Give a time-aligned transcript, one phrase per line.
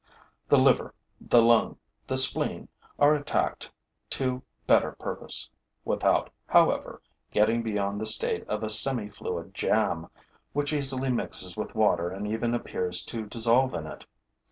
[0.49, 3.69] The liver, the lung, the spleen are attacked
[4.09, 5.51] to better purpose,
[5.85, 10.07] without, however, getting beyond the state of a semi fluid jam,
[10.53, 14.03] which easily mixes with water and even appears to dissolve in it.